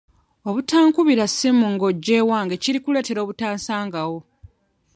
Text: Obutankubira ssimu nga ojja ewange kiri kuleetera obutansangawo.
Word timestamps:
Obutankubira 0.47 1.23
ssimu 1.31 1.65
nga 1.73 1.83
ojja 1.89 2.13
ewange 2.21 2.55
kiri 2.63 2.79
kuleetera 2.83 3.19
obutansangawo. 3.21 4.17